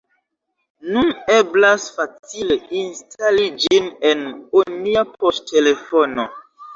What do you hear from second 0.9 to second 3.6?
nun eblas facile instali